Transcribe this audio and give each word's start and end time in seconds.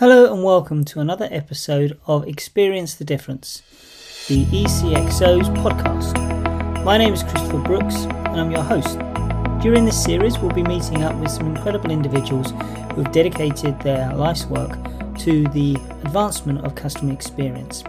Hello 0.00 0.32
and 0.32 0.42
welcome 0.42 0.82
to 0.86 1.00
another 1.00 1.28
episode 1.30 2.00
of 2.06 2.26
Experience 2.26 2.94
the 2.94 3.04
Difference, 3.04 3.60
the 4.28 4.46
ECXO's 4.46 5.50
podcast. 5.50 6.14
My 6.82 6.96
name 6.96 7.12
is 7.12 7.22
Christopher 7.22 7.58
Brooks 7.58 7.96
and 8.04 8.40
I'm 8.40 8.50
your 8.50 8.62
host. 8.62 8.98
During 9.60 9.84
this 9.84 10.02
series, 10.02 10.38
we'll 10.38 10.52
be 10.52 10.62
meeting 10.62 11.02
up 11.02 11.14
with 11.16 11.30
some 11.30 11.54
incredible 11.54 11.90
individuals 11.90 12.52
who 12.52 13.02
have 13.02 13.12
dedicated 13.12 13.78
their 13.80 14.14
life's 14.14 14.46
work 14.46 14.70
to 15.18 15.46
the 15.48 15.74
advancement 16.02 16.64
of 16.64 16.74
customer 16.74 17.12
experience. 17.12 17.84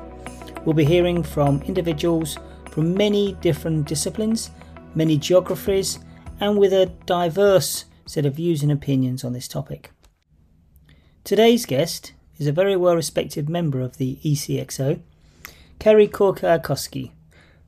We'll 0.65 0.75
be 0.75 0.83
hearing 0.83 1.23
from 1.23 1.61
individuals 1.61 2.37
from 2.71 2.93
many 2.93 3.37
different 3.39 3.87
disciplines, 3.87 4.51
many 4.95 5.17
geographies, 5.17 5.99
and 6.41 6.57
with 6.57 6.73
a 6.73 6.87
diverse 7.05 7.85
set 8.05 8.25
of 8.25 8.35
views 8.35 8.63
and 8.63 8.71
opinions 8.73 9.23
on 9.23 9.31
this 9.31 9.47
topic. 9.47 9.91
Today's 11.23 11.67
guest 11.67 12.13
is 12.39 12.47
a 12.47 12.51
very 12.51 12.75
well 12.75 12.95
respected 12.95 13.47
member 13.47 13.79
of 13.79 13.97
the 13.97 14.17
ECXO, 14.23 15.01
Kari 15.77 16.07
Korkiakoski, 16.07 17.11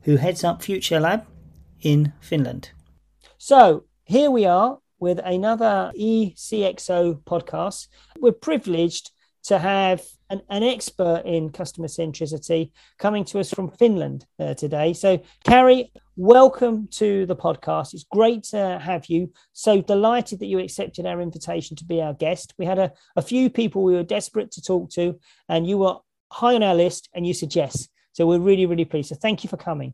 who 0.02 0.16
heads 0.16 0.42
up 0.42 0.60
FutureLab 0.60 1.24
in 1.80 2.12
Finland. 2.20 2.72
So 3.38 3.84
here 4.02 4.28
we 4.28 4.44
are 4.44 4.78
with 4.98 5.20
another 5.24 5.92
ECXO 5.96 7.22
podcast. 7.22 7.86
We're 8.18 8.32
privileged 8.32 9.12
to 9.44 9.58
have 9.58 10.02
an, 10.30 10.40
an 10.48 10.62
expert 10.62 11.22
in 11.26 11.50
customer 11.50 11.86
centricity 11.86 12.72
coming 12.98 13.24
to 13.26 13.38
us 13.38 13.50
from 13.50 13.70
Finland 13.70 14.26
uh, 14.38 14.54
today. 14.54 14.92
So, 14.92 15.22
Kari, 15.44 15.92
welcome 16.16 16.88
to 16.92 17.26
the 17.26 17.36
podcast. 17.36 17.92
It's 17.92 18.06
great 18.10 18.44
to 18.44 18.78
have 18.82 19.06
you. 19.06 19.32
So 19.52 19.82
delighted 19.82 20.40
that 20.40 20.46
you 20.46 20.58
accepted 20.58 21.04
our 21.06 21.20
invitation 21.20 21.76
to 21.76 21.84
be 21.84 22.00
our 22.00 22.14
guest. 22.14 22.54
We 22.58 22.64
had 22.64 22.78
a, 22.78 22.92
a 23.16 23.22
few 23.22 23.50
people 23.50 23.82
we 23.82 23.94
were 23.94 24.02
desperate 24.02 24.50
to 24.52 24.62
talk 24.62 24.90
to, 24.92 25.18
and 25.48 25.66
you 25.66 25.78
were 25.78 25.96
high 26.32 26.54
on 26.54 26.62
our 26.62 26.74
list, 26.74 27.10
and 27.14 27.26
you 27.26 27.34
said 27.34 27.54
yes. 27.54 27.88
So 28.12 28.26
we're 28.26 28.38
really, 28.38 28.66
really 28.66 28.84
pleased. 28.86 29.10
So 29.10 29.16
thank 29.16 29.44
you 29.44 29.50
for 29.50 29.56
coming. 29.56 29.92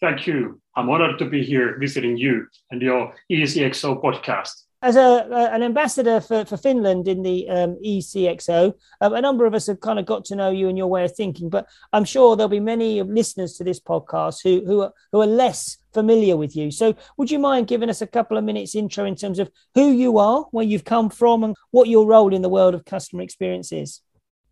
Thank 0.00 0.26
you. 0.26 0.60
I'm 0.76 0.90
honored 0.90 1.18
to 1.20 1.24
be 1.24 1.42
here 1.42 1.78
visiting 1.78 2.16
you 2.16 2.46
and 2.70 2.82
your 2.82 3.14
ECXO 3.30 4.02
podcast 4.02 4.63
as 4.84 4.96
a, 4.96 5.26
an 5.52 5.62
ambassador 5.62 6.20
for, 6.20 6.44
for 6.44 6.58
Finland 6.58 7.08
in 7.08 7.22
the 7.22 7.48
um, 7.48 7.78
ECXO, 7.82 8.74
um, 9.00 9.14
a 9.14 9.20
number 9.20 9.46
of 9.46 9.54
us 9.54 9.66
have 9.66 9.80
kind 9.80 9.98
of 9.98 10.04
got 10.04 10.26
to 10.26 10.36
know 10.36 10.50
you 10.50 10.68
and 10.68 10.76
your 10.76 10.88
way 10.88 11.04
of 11.04 11.16
thinking. 11.16 11.48
But 11.48 11.66
I'm 11.94 12.04
sure 12.04 12.36
there'll 12.36 12.48
be 12.50 12.60
many 12.60 13.02
listeners 13.02 13.56
to 13.56 13.64
this 13.64 13.80
podcast 13.80 14.42
who 14.44 14.62
who 14.66 14.82
are, 14.82 14.92
who 15.10 15.22
are 15.22 15.26
less 15.26 15.78
familiar 15.94 16.36
with 16.36 16.54
you. 16.54 16.70
So, 16.70 16.94
would 17.16 17.30
you 17.30 17.38
mind 17.38 17.66
giving 17.66 17.88
us 17.88 18.02
a 18.02 18.06
couple 18.06 18.36
of 18.36 18.44
minutes 18.44 18.74
intro 18.74 19.06
in 19.06 19.16
terms 19.16 19.38
of 19.38 19.50
who 19.74 19.90
you 19.90 20.18
are, 20.18 20.42
where 20.50 20.66
you've 20.66 20.84
come 20.84 21.08
from, 21.08 21.44
and 21.44 21.56
what 21.70 21.88
your 21.88 22.06
role 22.06 22.34
in 22.34 22.42
the 22.42 22.50
world 22.50 22.74
of 22.74 22.84
customer 22.84 23.22
experience 23.22 23.72
is? 23.72 24.02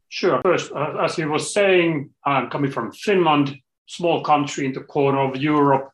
Sure. 0.08 0.41
First, 0.42 0.72
uh, 0.72 0.96
as 1.02 1.19
you 1.19 1.28
were 1.28 1.39
saying, 1.39 2.11
I'm 2.24 2.48
coming 2.48 2.70
from 2.70 2.91
Finland, 2.92 3.55
small 3.86 4.22
country 4.22 4.64
in 4.64 4.72
the 4.72 4.80
corner 4.80 5.20
of 5.20 5.36
Europe 5.36 5.92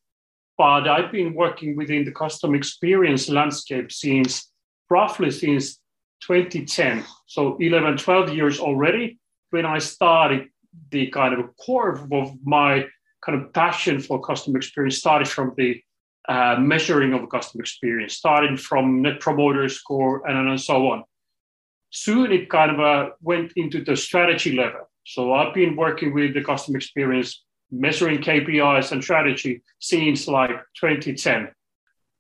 but 0.59 0.89
I've 0.89 1.13
been 1.13 1.35
working 1.35 1.77
within 1.77 2.05
the 2.05 2.11
custom 2.11 2.55
experience 2.55 3.29
landscape 3.29 3.93
since 3.93 4.51
roughly 4.91 5.31
since 5.31 5.79
2010. 6.27 7.05
So 7.27 7.57
11, 7.61 7.99
12 7.99 8.35
years 8.35 8.59
already 8.59 9.19
when 9.51 9.65
I 9.65 9.79
started 9.79 10.49
the 10.91 11.07
kind 11.07 11.39
of 11.39 11.57
core 11.57 12.07
of 12.13 12.33
my 12.45 12.87
kind 13.25 13.41
of 13.41 13.53
passion 13.53 14.01
for 14.01 14.21
customer 14.21 14.59
experience 14.59 14.99
started 14.99 15.29
from 15.29 15.55
the 15.57 15.81
uh, 16.29 16.57
measuring 16.59 17.15
of 17.15 17.29
customer 17.31 17.63
experience, 17.63 18.15
starting 18.15 18.57
from 18.57 19.01
net 19.03 19.21
promoter 19.21 19.69
score 19.69 20.29
and, 20.29 20.49
and 20.49 20.61
so 20.61 20.89
on. 20.89 21.05
Soon 21.91 22.33
it 22.33 22.51
kind 22.51 22.73
of 22.73 22.81
uh, 22.81 23.11
went 23.23 23.53
into 23.57 23.83
the 23.83 23.97
strategy 23.97 24.55
level. 24.57 24.81
So 25.05 25.33
I've 25.33 25.55
been 25.55 25.75
working 25.75 26.13
with 26.13 26.35
the 26.35 26.45
customer 26.45 26.77
experience 26.77 27.43
measuring 27.71 28.19
KPIs 28.19 28.93
and 28.93 29.03
strategy 29.03 29.63
since 29.79 30.29
like 30.29 30.51
2010. 30.81 31.49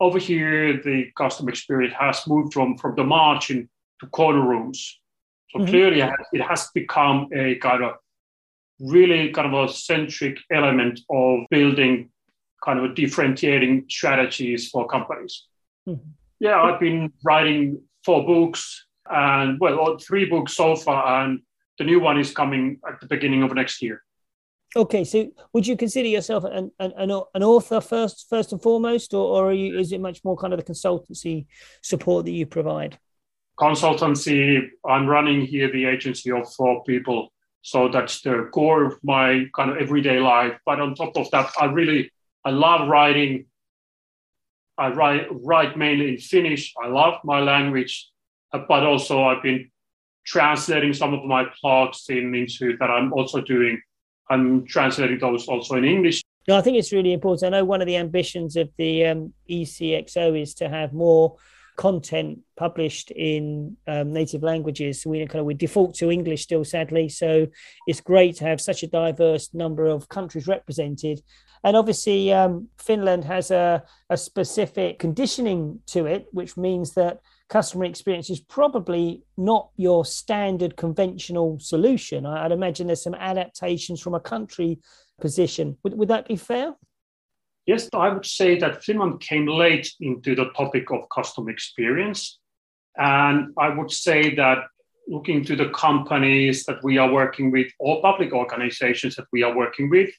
Over 0.00 0.18
here, 0.18 0.80
the 0.82 1.10
customer 1.16 1.50
experience 1.50 1.94
has 1.98 2.26
moved 2.26 2.52
from, 2.52 2.76
from 2.78 2.94
the 2.94 3.04
margin 3.04 3.68
to 4.00 4.06
corner 4.06 4.46
rooms. 4.46 5.00
So 5.50 5.60
mm-hmm. 5.60 5.70
clearly, 5.70 6.00
it 6.32 6.42
has 6.42 6.68
become 6.74 7.28
a 7.34 7.56
kind 7.56 7.82
of 7.82 7.94
really 8.80 9.30
kind 9.30 9.52
of 9.52 9.68
a 9.68 9.72
centric 9.72 10.38
element 10.52 11.00
of 11.10 11.40
building 11.50 12.10
kind 12.64 12.78
of 12.78 12.94
differentiating 12.94 13.86
strategies 13.88 14.68
for 14.68 14.86
companies. 14.86 15.46
Mm-hmm. 15.88 16.10
Yeah, 16.40 16.60
I've 16.60 16.78
been 16.78 17.12
writing 17.24 17.82
four 18.04 18.24
books 18.24 18.86
and 19.10 19.58
well, 19.58 19.98
three 19.98 20.26
books 20.26 20.54
so 20.54 20.76
far, 20.76 21.24
and 21.24 21.40
the 21.78 21.84
new 21.84 21.98
one 21.98 22.18
is 22.18 22.32
coming 22.32 22.78
at 22.86 23.00
the 23.00 23.06
beginning 23.06 23.42
of 23.42 23.54
next 23.54 23.82
year. 23.82 24.02
Okay, 24.76 25.02
so 25.04 25.26
would 25.54 25.66
you 25.66 25.76
consider 25.76 26.08
yourself 26.08 26.44
an 26.44 26.70
an, 26.78 26.92
an 26.98 27.42
author 27.42 27.80
first 27.80 28.26
first 28.28 28.52
and 28.52 28.60
foremost, 28.60 29.14
or, 29.14 29.38
or 29.38 29.50
are 29.50 29.54
you 29.54 29.78
is 29.78 29.92
it 29.92 30.00
much 30.00 30.22
more 30.24 30.36
kind 30.36 30.52
of 30.52 30.58
the 30.58 30.72
consultancy 30.72 31.46
support 31.82 32.26
that 32.26 32.32
you 32.32 32.44
provide? 32.44 32.98
Consultancy. 33.58 34.68
I'm 34.86 35.06
running 35.06 35.40
here 35.40 35.72
the 35.72 35.86
agency 35.86 36.30
of 36.30 36.52
four 36.52 36.84
people, 36.84 37.32
so 37.62 37.88
that's 37.88 38.20
the 38.20 38.50
core 38.52 38.84
of 38.84 38.98
my 39.02 39.46
kind 39.56 39.70
of 39.70 39.78
everyday 39.78 40.20
life. 40.20 40.58
But 40.66 40.80
on 40.80 40.94
top 40.94 41.16
of 41.16 41.30
that, 41.30 41.50
I 41.58 41.64
really 41.64 42.12
I 42.44 42.50
love 42.50 42.88
writing. 42.88 43.46
I 44.76 44.90
write 44.90 45.28
write 45.30 45.78
mainly 45.78 46.10
in 46.10 46.18
Finnish. 46.18 46.74
I 46.82 46.88
love 46.88 47.14
my 47.24 47.40
language, 47.40 48.10
uh, 48.52 48.60
but 48.68 48.84
also 48.84 49.24
I've 49.24 49.42
been 49.42 49.70
translating 50.26 50.92
some 50.92 51.14
of 51.14 51.24
my 51.24 51.46
blogs 51.64 52.10
in 52.10 52.34
into 52.34 52.76
that 52.76 52.90
I'm 52.90 53.14
also 53.14 53.40
doing 53.40 53.80
I'm 54.30 54.66
translating 54.66 55.18
those 55.18 55.48
also 55.48 55.76
in 55.76 55.84
English. 55.84 56.22
No, 56.46 56.56
I 56.56 56.62
think 56.62 56.78
it's 56.78 56.92
really 56.92 57.12
important. 57.12 57.52
I 57.52 57.58
know 57.58 57.64
one 57.64 57.82
of 57.82 57.86
the 57.86 57.96
ambitions 57.96 58.56
of 58.56 58.70
the 58.78 59.06
um, 59.06 59.34
ECXO 59.50 60.40
is 60.40 60.54
to 60.54 60.68
have 60.68 60.92
more 60.92 61.36
content 61.76 62.40
published 62.56 63.10
in 63.12 63.76
um, 63.86 64.12
native 64.12 64.42
languages. 64.42 65.06
We 65.06 65.24
kind 65.26 65.40
of 65.40 65.46
we 65.46 65.54
default 65.54 65.94
to 65.96 66.10
English 66.10 66.42
still, 66.42 66.64
sadly. 66.64 67.08
So 67.08 67.46
it's 67.86 68.00
great 68.00 68.36
to 68.36 68.44
have 68.44 68.60
such 68.60 68.82
a 68.82 68.88
diverse 68.88 69.54
number 69.54 69.86
of 69.86 70.08
countries 70.08 70.46
represented. 70.46 71.22
And 71.64 71.76
obviously, 71.76 72.32
um, 72.32 72.68
Finland 72.78 73.24
has 73.24 73.50
a, 73.50 73.82
a 74.10 74.16
specific 74.16 74.98
conditioning 74.98 75.80
to 75.86 76.06
it, 76.06 76.28
which 76.32 76.56
means 76.56 76.94
that 76.94 77.20
customer 77.48 77.86
experience 77.86 78.30
is 78.30 78.40
probably 78.40 79.22
not 79.36 79.70
your 79.76 80.04
standard 80.04 80.76
conventional 80.76 81.58
solution. 81.58 82.26
I'd 82.26 82.52
imagine 82.52 82.86
there's 82.86 83.02
some 83.02 83.14
adaptations 83.14 84.00
from 84.00 84.14
a 84.14 84.20
country 84.20 84.78
position. 85.20 85.76
Would, 85.82 85.94
would 85.94 86.08
that 86.08 86.28
be 86.28 86.36
fair? 86.36 86.74
Yes, 87.66 87.88
I 87.92 88.08
would 88.08 88.26
say 88.26 88.58
that 88.58 88.84
Finland 88.84 89.20
came 89.20 89.46
late 89.46 89.90
into 90.00 90.34
the 90.34 90.46
topic 90.56 90.90
of 90.90 91.08
customer 91.14 91.50
experience. 91.50 92.38
And 92.96 93.52
I 93.58 93.68
would 93.68 93.90
say 93.90 94.34
that 94.36 94.58
looking 95.06 95.44
to 95.44 95.56
the 95.56 95.70
companies 95.70 96.64
that 96.64 96.82
we 96.82 96.98
are 96.98 97.10
working 97.10 97.50
with 97.50 97.68
or 97.78 98.02
public 98.02 98.32
organizations 98.32 99.16
that 99.16 99.26
we 99.32 99.42
are 99.42 99.56
working 99.56 99.88
with, 99.88 100.10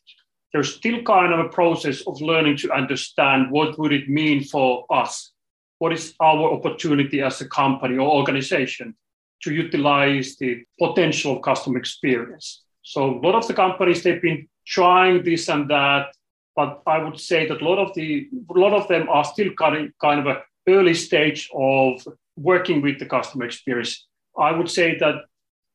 there's 0.52 0.76
still 0.76 1.04
kind 1.04 1.32
of 1.32 1.40
a 1.40 1.50
process 1.50 2.02
of 2.08 2.22
learning 2.22 2.58
to 2.58 2.72
understand 2.72 3.52
what 3.52 3.78
would 3.78 3.94
it 3.94 4.10
mean 4.10 4.44
for 4.44 4.86
us 4.90 5.32
what 5.80 5.94
is 5.94 6.14
our 6.20 6.54
opportunity 6.54 7.22
as 7.22 7.42
a 7.42 7.48
company 7.48 7.98
or 7.98 8.10
organization 8.10 8.96
to 9.42 9.54
utilize 9.54 10.36
the 10.36 10.64
potential 10.80 11.38
of 11.38 11.42
customer 11.42 11.78
experience. 11.78 12.64
So 12.84 13.20
a 13.20 13.22
lot 13.26 13.36
of 13.36 13.48
the 13.48 13.54
companies 13.54 14.04
they've 14.04 14.22
been 14.22 14.48
trying 14.68 15.24
this 15.24 15.50
and 15.50 15.70
that, 15.70 16.08
but 16.56 16.82
I 16.86 16.98
would 17.04 17.20
say 17.20 17.48
that 17.48 17.62
a 17.62 17.66
lot 17.66 17.80
of 17.80 17.94
the 17.94 18.28
a 18.56 18.60
lot 18.60 18.74
of 18.74 18.88
them 18.88 19.08
are 19.10 19.24
still 19.24 19.52
kind 19.54 19.92
of, 20.04 20.28
a 20.28 20.42
early 20.68 20.94
stage 20.94 21.50
of 21.54 22.06
working 22.36 22.82
with 22.82 23.00
the 23.00 23.06
customer 23.06 23.46
experience. 23.46 24.06
I 24.38 24.52
would 24.52 24.70
say 24.70 24.98
that 25.00 25.16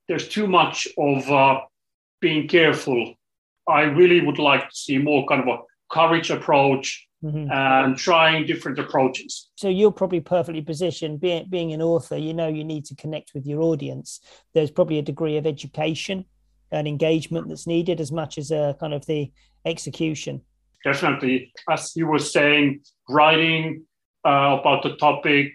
there's 0.09 0.29
too 0.29 0.47
much 0.47 0.87
of 0.99 1.31
uh, 1.31 1.61
being 2.21 2.47
careful. 2.49 3.15
I 3.69 3.83
really 3.83 4.21
would 4.21 4.39
like 4.39 4.69
to 4.69 4.77
see 4.77 4.99
more 4.99 5.27
kind 5.27 5.43
of 5.43 5.49
a 5.49 5.59
courage 5.91 6.31
approach 6.31 7.06
mm-hmm. 7.25 7.50
and 7.50 7.97
trying 7.97 8.47
different 8.47 8.79
approaches. 8.79 9.49
So 9.56 9.69
you're 9.69 9.91
probably 9.91 10.21
perfectly 10.21 10.62
positioned, 10.62 11.21
being, 11.21 11.47
being 11.49 11.73
an 11.73 11.81
author, 11.81 12.17
you 12.17 12.35
know 12.35 12.49
you 12.49 12.65
need 12.65 12.85
to 12.87 12.94
connect 12.94 13.32
with 13.35 13.47
your 13.47 13.62
audience. 13.62 14.21
There's 14.53 14.71
probably 14.71 14.99
a 14.99 15.03
degree 15.03 15.37
of 15.37 15.47
education 15.47 16.26
and 16.71 16.87
engagement 16.87 17.49
that's 17.49 17.67
needed 17.67 18.00
as 18.00 18.12
much 18.12 18.37
as 18.37 18.50
a 18.50 18.76
kind 18.79 18.93
of 18.93 19.06
the 19.06 19.31
execution. 19.65 20.43
Definitely. 20.85 21.53
As 21.71 21.97
you 21.97 22.06
were 22.06 22.19
saying, 22.19 22.82
writing 23.09 23.85
uh, 24.27 24.59
about 24.61 24.82
the 24.82 24.97
topic, 24.97 25.53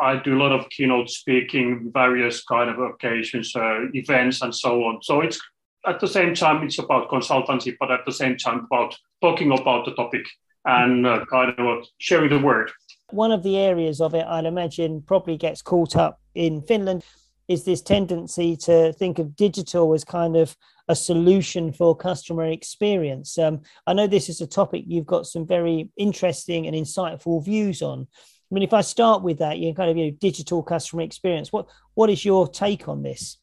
I 0.00 0.16
do 0.16 0.34
a 0.34 0.42
lot 0.42 0.52
of 0.52 0.68
keynote 0.70 1.10
speaking, 1.10 1.90
various 1.92 2.42
kind 2.44 2.70
of 2.70 2.78
occasions, 2.78 3.54
uh, 3.54 3.86
events, 3.92 4.42
and 4.42 4.54
so 4.54 4.84
on. 4.84 5.02
So 5.02 5.20
it's 5.20 5.40
at 5.86 6.00
the 6.00 6.08
same 6.08 6.34
time 6.34 6.64
it's 6.64 6.78
about 6.78 7.10
consultancy, 7.10 7.76
but 7.78 7.90
at 7.92 8.04
the 8.06 8.12
same 8.12 8.36
time 8.36 8.66
about 8.70 8.96
talking 9.22 9.52
about 9.52 9.84
the 9.84 9.94
topic 9.94 10.24
and 10.66 11.06
uh, 11.06 11.24
kind 11.30 11.54
of 11.58 11.84
sharing 11.98 12.30
the 12.30 12.38
word. 12.38 12.70
One 13.10 13.32
of 13.32 13.42
the 13.42 13.56
areas 13.56 14.00
of 14.00 14.14
it, 14.14 14.26
I'd 14.26 14.46
imagine, 14.46 15.02
probably 15.02 15.36
gets 15.36 15.62
caught 15.62 15.96
up 15.96 16.20
in 16.34 16.62
Finland. 16.62 17.04
is 17.48 17.64
this 17.64 17.80
tendency 17.80 18.56
to 18.56 18.92
think 18.92 19.18
of 19.20 19.36
digital 19.36 19.94
as 19.94 20.04
kind 20.04 20.36
of 20.36 20.56
a 20.88 20.96
solution 20.96 21.72
for 21.72 21.96
customer 21.96 22.46
experience. 22.46 23.38
Um, 23.38 23.62
I 23.86 23.92
know 23.92 24.06
this 24.06 24.28
is 24.28 24.40
a 24.40 24.46
topic 24.46 24.84
you've 24.86 25.06
got 25.06 25.26
some 25.26 25.46
very 25.46 25.90
interesting 25.96 26.66
and 26.66 26.76
insightful 26.76 27.44
views 27.44 27.82
on. 27.82 28.06
I 28.50 28.54
mean, 28.54 28.62
if 28.62 28.72
I 28.72 28.80
start 28.80 29.22
with 29.22 29.38
that, 29.38 29.58
you 29.58 29.74
kind 29.74 29.90
of 29.90 29.96
you 29.96 30.06
know, 30.06 30.16
digital 30.20 30.62
customer 30.62 31.02
experience. 31.02 31.52
What 31.52 31.66
what 31.94 32.10
is 32.10 32.24
your 32.24 32.46
take 32.46 32.88
on 32.88 33.02
this? 33.02 33.38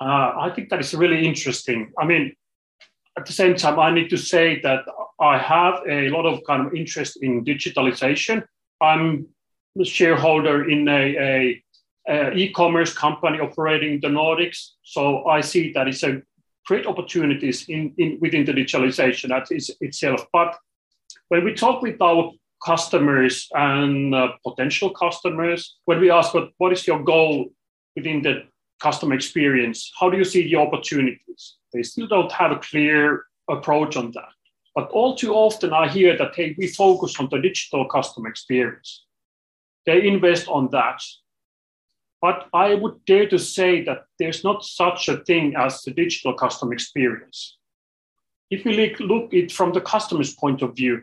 Uh, 0.00 0.32
I 0.40 0.52
think 0.54 0.70
that 0.70 0.80
is 0.80 0.94
really 0.94 1.26
interesting. 1.26 1.92
I 1.98 2.06
mean, 2.06 2.34
at 3.18 3.26
the 3.26 3.32
same 3.32 3.54
time, 3.54 3.78
I 3.78 3.90
need 3.90 4.08
to 4.10 4.16
say 4.16 4.60
that 4.62 4.80
I 5.20 5.38
have 5.38 5.80
a 5.88 6.08
lot 6.10 6.26
of 6.26 6.40
kind 6.46 6.66
of 6.66 6.74
interest 6.74 7.18
in 7.22 7.44
digitalization. 7.44 8.44
I'm 8.80 9.26
a 9.80 9.84
shareholder 9.84 10.68
in 10.68 10.88
a, 10.88 11.62
e-commerce 12.34 12.92
company 12.92 13.38
operating 13.38 13.94
in 13.94 14.00
the 14.00 14.08
Nordics, 14.08 14.70
so 14.82 15.24
I 15.26 15.40
see 15.40 15.72
that 15.72 15.86
it's 15.86 16.02
a 16.02 16.20
great 16.66 16.84
opportunities 16.84 17.68
in, 17.68 17.94
in 17.96 18.18
within 18.20 18.44
the 18.44 18.52
digitalization 18.52 19.28
that 19.28 19.46
is 19.52 19.70
itself. 19.80 20.26
But 20.32 20.56
when 21.28 21.44
we 21.44 21.54
talk 21.54 21.80
with 21.80 22.02
our 22.02 22.32
customers 22.64 23.48
and 23.54 24.14
uh, 24.14 24.32
potential 24.44 24.90
customers, 24.90 25.78
when 25.84 26.00
we 26.00 26.10
ask 26.10 26.34
what, 26.34 26.50
what 26.58 26.72
is 26.72 26.86
your 26.86 27.02
goal 27.02 27.52
within 27.96 28.22
the 28.22 28.42
customer 28.80 29.14
experience, 29.14 29.90
how 29.98 30.10
do 30.10 30.16
you 30.18 30.24
see 30.24 30.42
the 30.42 30.56
opportunities? 30.56 31.56
They 31.72 31.82
still 31.82 32.06
don't 32.06 32.32
have 32.32 32.52
a 32.52 32.58
clear 32.58 33.24
approach 33.48 33.96
on 33.96 34.10
that. 34.12 34.32
But 34.74 34.90
all 34.90 35.14
too 35.16 35.34
often 35.34 35.72
I 35.72 35.88
hear 35.88 36.16
that, 36.16 36.34
hey, 36.34 36.54
we 36.56 36.66
focus 36.68 37.18
on 37.18 37.28
the 37.30 37.38
digital 37.38 37.86
customer 37.86 38.28
experience. 38.28 39.04
They 39.84 40.06
invest 40.06 40.48
on 40.48 40.70
that. 40.70 41.02
But 42.20 42.48
I 42.54 42.74
would 42.74 43.04
dare 43.04 43.28
to 43.28 43.38
say 43.38 43.84
that 43.84 44.04
there's 44.18 44.44
not 44.44 44.64
such 44.64 45.08
a 45.08 45.18
thing 45.18 45.54
as 45.56 45.82
the 45.82 45.90
digital 45.90 46.34
customer 46.34 46.72
experience. 46.72 47.58
If 48.50 48.64
we 48.64 48.94
look 49.00 49.34
it 49.34 49.50
from 49.50 49.72
the 49.72 49.80
customer's 49.80 50.34
point 50.34 50.62
of 50.62 50.76
view, 50.76 51.02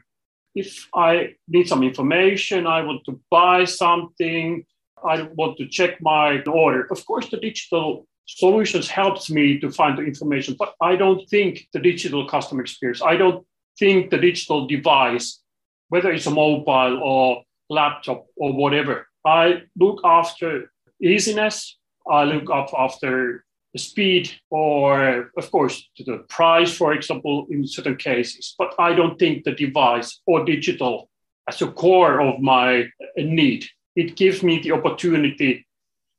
if 0.56 0.88
I 0.96 1.36
need 1.48 1.68
some 1.68 1.84
information, 1.84 2.66
I 2.66 2.82
want 2.82 3.04
to 3.06 3.20
buy 3.30 3.66
something, 3.66 4.66
I 5.04 5.24
want 5.24 5.58
to 5.58 5.68
check 5.68 6.02
my 6.02 6.42
order. 6.44 6.88
Of 6.90 7.06
course, 7.06 7.30
the 7.30 7.38
digital 7.38 8.08
solutions 8.26 8.88
helps 8.90 9.30
me 9.30 9.60
to 9.60 9.72
find 9.72 9.98
the 9.98 10.04
information, 10.04 10.56
but 10.58 10.76
I 10.82 10.96
don't 10.96 11.28
think 11.30 11.68
the 11.74 11.80
digital 11.80 12.28
customer 12.28 12.62
experience, 12.62 13.02
I 13.02 13.16
don't 13.18 13.46
think 13.80 14.10
the 14.10 14.18
digital 14.18 14.68
device, 14.68 15.42
whether 15.88 16.12
it's 16.12 16.28
a 16.28 16.32
mobile 16.32 17.02
or 17.04 17.44
laptop 17.70 18.26
or 18.36 18.54
whatever, 18.54 19.08
I 19.26 19.64
look 19.78 20.02
after 20.04 20.72
easiness, 21.02 21.78
I 22.10 22.24
look 22.24 22.50
up 22.50 22.70
after 22.78 23.46
the 23.74 23.80
speed 23.80 24.32
or 24.50 25.32
of 25.38 25.52
course 25.52 25.88
to 25.96 26.04
the 26.04 26.18
price 26.28 26.76
for 26.76 26.94
example 26.94 27.46
in 27.52 27.68
certain 27.68 27.98
cases. 27.98 28.56
But 28.58 28.74
i 28.80 28.94
don't 28.94 29.20
think 29.20 29.44
the 29.44 29.52
device 29.52 30.22
or 30.26 30.44
digital 30.44 31.10
as 31.48 31.62
a 31.62 31.68
core 31.68 32.20
of 32.20 32.40
my 32.40 32.86
need. 33.18 33.66
It 33.96 34.16
gives 34.16 34.42
me 34.44 34.60
the 34.60 34.72
opportunity 34.72 35.68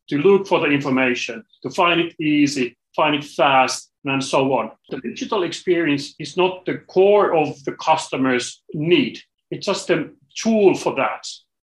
to 0.08 0.18
look 0.18 0.46
for 0.46 0.60
the 0.60 0.66
information 0.66 1.44
to 1.62 1.70
find 1.70 2.00
it 2.00 2.14
easy 2.20 2.76
find 2.94 3.14
it 3.14 3.24
fast 3.24 3.89
and 4.04 4.24
so 4.24 4.52
on 4.52 4.70
the 4.90 5.00
digital 5.00 5.42
experience 5.42 6.14
is 6.18 6.36
not 6.36 6.64
the 6.64 6.78
core 6.78 7.34
of 7.34 7.62
the 7.64 7.72
customer's 7.72 8.62
need 8.72 9.18
it's 9.50 9.66
just 9.66 9.90
a 9.90 10.08
tool 10.36 10.74
for 10.74 10.94
that 10.94 11.26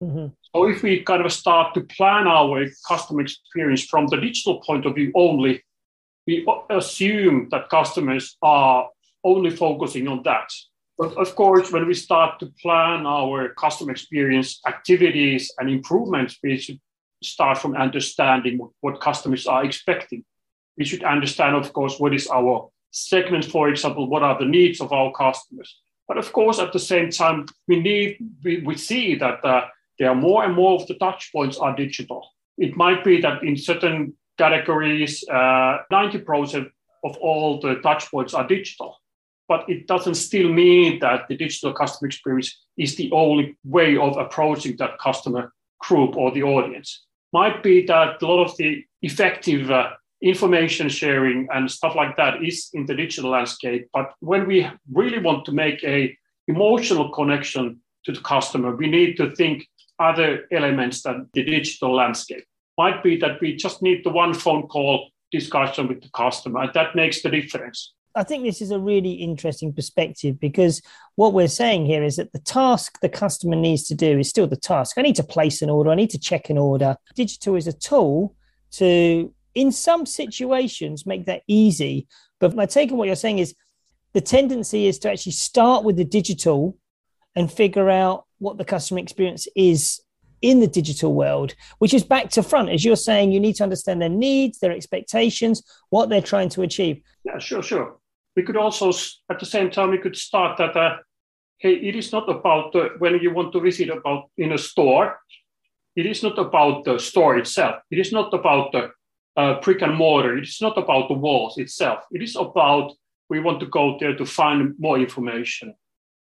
mm-hmm. 0.02 0.26
So 0.54 0.68
if 0.68 0.82
we 0.82 1.02
kind 1.02 1.24
of 1.24 1.32
start 1.32 1.74
to 1.74 1.82
plan 1.82 2.26
our 2.26 2.66
customer 2.86 3.20
experience 3.22 3.84
from 3.84 4.08
the 4.08 4.16
digital 4.16 4.60
point 4.60 4.84
of 4.84 4.96
view 4.96 5.12
only, 5.14 5.62
we 6.26 6.46
assume 6.70 7.48
that 7.50 7.70
customers 7.70 8.36
are 8.42 8.88
only 9.22 9.50
focusing 9.50 10.08
on 10.08 10.22
that. 10.24 10.50
But 10.98 11.16
of 11.16 11.34
course, 11.36 11.70
when 11.70 11.86
we 11.86 11.94
start 11.94 12.40
to 12.40 12.46
plan 12.60 13.06
our 13.06 13.54
customer 13.54 13.92
experience 13.92 14.60
activities 14.66 15.52
and 15.58 15.70
improvements, 15.70 16.36
we 16.42 16.58
should 16.58 16.80
start 17.22 17.58
from 17.58 17.76
understanding 17.76 18.58
what 18.80 19.00
customers 19.00 19.46
are 19.46 19.64
expecting. 19.64 20.24
We 20.80 20.86
should 20.86 21.04
understand, 21.04 21.56
of 21.56 21.74
course, 21.74 22.00
what 22.00 22.14
is 22.14 22.26
our 22.28 22.70
segment, 22.90 23.44
for 23.44 23.68
example, 23.68 24.08
what 24.08 24.22
are 24.22 24.38
the 24.38 24.46
needs 24.46 24.80
of 24.80 24.94
our 24.94 25.12
customers. 25.12 25.78
But 26.08 26.16
of 26.16 26.32
course, 26.32 26.58
at 26.58 26.72
the 26.72 26.78
same 26.78 27.10
time, 27.10 27.44
we 27.68 27.78
need 27.78 28.16
we, 28.42 28.62
we 28.62 28.76
see 28.76 29.14
that 29.16 29.44
uh, 29.44 29.66
there 29.98 30.08
are 30.08 30.14
more 30.14 30.42
and 30.42 30.54
more 30.54 30.80
of 30.80 30.86
the 30.86 30.94
touch 30.94 31.30
points 31.32 31.58
are 31.58 31.76
digital. 31.76 32.26
It 32.56 32.78
might 32.78 33.04
be 33.04 33.20
that 33.20 33.42
in 33.42 33.58
certain 33.58 34.14
categories, 34.38 35.22
uh, 35.28 35.82
90% 35.92 36.70
of 37.04 37.16
all 37.18 37.60
the 37.60 37.74
touch 37.82 38.10
points 38.10 38.32
are 38.32 38.48
digital. 38.48 38.96
But 39.48 39.68
it 39.68 39.86
doesn't 39.86 40.14
still 40.14 40.48
mean 40.48 40.98
that 41.00 41.28
the 41.28 41.36
digital 41.36 41.74
customer 41.74 42.06
experience 42.08 42.56
is 42.78 42.96
the 42.96 43.12
only 43.12 43.58
way 43.64 43.98
of 43.98 44.16
approaching 44.16 44.76
that 44.78 44.98
customer 44.98 45.52
group 45.78 46.16
or 46.16 46.32
the 46.32 46.42
audience. 46.42 47.04
Might 47.34 47.62
be 47.62 47.84
that 47.86 48.22
a 48.22 48.26
lot 48.26 48.44
of 48.46 48.56
the 48.56 48.82
effective 49.02 49.70
uh, 49.70 49.90
information 50.22 50.88
sharing 50.88 51.48
and 51.52 51.70
stuff 51.70 51.94
like 51.94 52.16
that 52.16 52.42
is 52.42 52.68
in 52.72 52.86
the 52.86 52.94
digital 52.94 53.30
landscape. 53.30 53.88
But 53.92 54.12
when 54.20 54.46
we 54.46 54.68
really 54.92 55.18
want 55.18 55.44
to 55.46 55.52
make 55.52 55.82
a 55.84 56.16
emotional 56.48 57.10
connection 57.10 57.80
to 58.04 58.12
the 58.12 58.20
customer, 58.20 58.74
we 58.74 58.88
need 58.88 59.16
to 59.16 59.34
think 59.34 59.66
other 59.98 60.46
elements 60.52 61.02
than 61.02 61.28
the 61.34 61.44
digital 61.44 61.94
landscape. 61.94 62.44
Might 62.78 63.02
be 63.02 63.16
that 63.18 63.40
we 63.40 63.56
just 63.56 63.82
need 63.82 64.04
the 64.04 64.10
one 64.10 64.34
phone 64.34 64.66
call 64.66 65.10
discussion 65.30 65.88
with 65.88 66.02
the 66.02 66.10
customer, 66.10 66.62
and 66.62 66.74
that 66.74 66.96
makes 66.96 67.22
the 67.22 67.30
difference. 67.30 67.92
I 68.14 68.24
think 68.24 68.44
this 68.44 68.60
is 68.60 68.72
a 68.72 68.78
really 68.78 69.12
interesting 69.12 69.72
perspective 69.72 70.40
because 70.40 70.82
what 71.14 71.32
we're 71.32 71.46
saying 71.46 71.86
here 71.86 72.02
is 72.02 72.16
that 72.16 72.32
the 72.32 72.40
task 72.40 72.98
the 73.00 73.08
customer 73.08 73.54
needs 73.54 73.84
to 73.84 73.94
do 73.94 74.18
is 74.18 74.28
still 74.28 74.48
the 74.48 74.56
task. 74.56 74.98
I 74.98 75.02
need 75.02 75.16
to 75.16 75.22
place 75.22 75.62
an 75.62 75.70
order, 75.70 75.90
I 75.90 75.94
need 75.94 76.10
to 76.10 76.18
check 76.18 76.50
an 76.50 76.58
order. 76.58 76.96
Digital 77.14 77.54
is 77.54 77.68
a 77.68 77.72
tool 77.72 78.34
to, 78.72 79.32
in 79.60 79.70
some 79.70 80.06
situations, 80.06 81.04
make 81.04 81.26
that 81.26 81.42
easy. 81.46 82.06
But 82.38 82.56
my 82.56 82.64
take 82.64 82.90
on 82.90 82.96
what 82.96 83.08
you're 83.08 83.24
saying 83.26 83.40
is 83.40 83.54
the 84.14 84.22
tendency 84.22 84.86
is 84.86 84.98
to 85.00 85.10
actually 85.10 85.32
start 85.32 85.84
with 85.84 85.96
the 85.96 86.04
digital 86.18 86.78
and 87.36 87.52
figure 87.52 87.90
out 87.90 88.24
what 88.38 88.56
the 88.56 88.64
customer 88.64 89.00
experience 89.00 89.46
is 89.54 90.00
in 90.40 90.60
the 90.60 90.66
digital 90.66 91.12
world, 91.12 91.54
which 91.78 91.92
is 91.92 92.02
back 92.02 92.30
to 92.30 92.42
front. 92.42 92.70
As 92.70 92.86
you're 92.86 92.96
saying, 92.96 93.32
you 93.32 93.40
need 93.40 93.56
to 93.56 93.62
understand 93.62 94.00
their 94.00 94.08
needs, 94.08 94.60
their 94.60 94.72
expectations, 94.72 95.62
what 95.90 96.08
they're 96.08 96.22
trying 96.22 96.48
to 96.50 96.62
achieve. 96.62 97.02
Yeah, 97.24 97.38
sure, 97.38 97.62
sure. 97.62 97.98
We 98.36 98.42
could 98.42 98.56
also, 98.56 98.88
at 99.30 99.38
the 99.38 99.44
same 99.44 99.70
time, 99.70 99.90
we 99.90 99.98
could 99.98 100.16
start 100.16 100.56
that. 100.56 100.74
Uh, 100.74 100.96
hey, 101.58 101.74
it 101.74 101.94
is 101.94 102.12
not 102.12 102.26
about 102.30 102.74
uh, 102.74 102.88
when 102.98 103.20
you 103.20 103.34
want 103.34 103.52
to 103.52 103.60
visit 103.60 103.90
about 103.90 104.30
in 104.38 104.52
a 104.52 104.58
store. 104.58 105.20
It 105.94 106.06
is 106.06 106.22
not 106.22 106.38
about 106.38 106.84
the 106.84 106.98
store 106.98 107.36
itself. 107.36 107.82
It 107.90 107.98
is 107.98 108.10
not 108.10 108.32
about 108.32 108.72
the 108.72 108.92
uh, 109.36 109.60
brick 109.60 109.82
and 109.82 109.94
mortar. 109.94 110.38
It 110.38 110.44
is 110.44 110.60
not 110.60 110.76
about 110.78 111.08
the 111.08 111.14
walls 111.14 111.58
itself. 111.58 112.04
It 112.12 112.22
is 112.22 112.36
about 112.36 112.92
we 113.28 113.40
want 113.40 113.60
to 113.60 113.66
go 113.66 113.96
there 114.00 114.16
to 114.16 114.26
find 114.26 114.74
more 114.78 114.98
information 114.98 115.74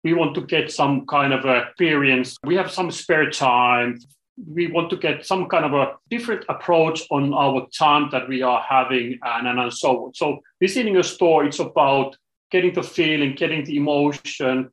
we 0.04 0.14
want 0.14 0.36
to 0.36 0.42
get 0.42 0.72
some 0.72 1.06
kind 1.06 1.34
of 1.34 1.46
experience. 1.46 2.38
We 2.44 2.56
have 2.56 2.72
some 2.72 2.92
spare 2.92 3.30
time. 3.30 4.00
We 4.48 4.68
want 4.68 4.90
to 4.92 4.98
get 4.98 5.26
some 5.26 5.48
kind 5.48 5.66
of 5.66 5.74
a 5.74 5.98
different 6.10 6.46
approach 6.50 7.04
on 7.12 7.34
our 7.34 7.68
time 7.78 8.10
that 8.12 8.28
we 8.28 8.42
are 8.42 8.64
having 8.68 9.20
and, 9.22 9.48
and 9.48 9.74
so 9.74 10.06
on. 10.06 10.14
So 10.16 10.40
visiting 10.60 10.98
a 10.98 11.04
store, 11.04 11.46
it's 11.46 11.60
about 11.60 12.16
getting 12.50 12.74
the 12.74 12.84
feeling, 12.84 13.36
getting 13.36 13.64
the 13.64 13.78
emotion, 13.78 14.70